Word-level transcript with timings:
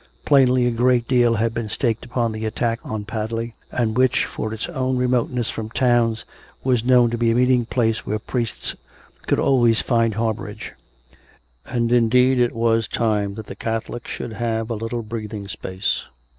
Plainly 0.25 0.65
a 0.65 0.71
great 0.71 1.07
deal 1.07 1.35
had 1.35 1.53
been 1.53 1.69
staked 1.69 2.03
upon 2.03 2.31
the 2.31 2.43
attack 2.47 2.79
on 2.83 3.05
Padley, 3.05 3.53
which, 3.71 4.25
for 4.25 4.51
its 4.51 4.67
remoteness 4.67 5.51
from 5.51 5.69
towns, 5.69 6.25
was 6.63 6.83
known 6.83 7.11
to 7.11 7.19
be 7.19 7.29
a 7.29 7.35
meeting 7.35 7.65
place 7.67 8.03
where 8.03 8.17
priests 8.17 8.73
could 9.27 9.37
always 9.37 9.79
find 9.81 10.15
harbourage. 10.15 10.73
And, 11.67 11.91
indeed, 11.91 12.39
it 12.39 12.55
was 12.55 12.87
time 12.87 13.35
that 13.35 13.45
the 13.45 13.53
Catholics 13.55 14.09
should 14.09 14.33
have 14.33 14.71
a 14.71 14.75
little 14.75 15.03
breathing 15.03 15.47
space. 15.47 16.01